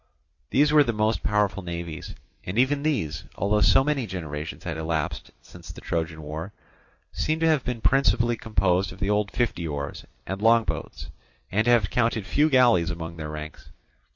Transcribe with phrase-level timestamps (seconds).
[0.49, 2.15] These were the most powerful navies.
[2.43, 6.53] And even these, although so many generations had elapsed since the Trojan war,
[7.11, 11.11] seem to have been principally composed of the old fifty oars and long boats,
[11.51, 13.69] and to have counted few galleys among their ranks.